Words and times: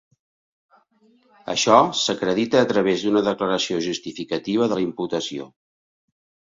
Això 1.53 1.75
s'acredita 2.05 2.63
a 2.65 2.71
través 2.73 3.05
d'una 3.09 3.25
declaració 3.31 3.81
justificativa 3.91 4.73
de 4.75 4.81
la 4.83 4.89
imputació. 4.91 5.51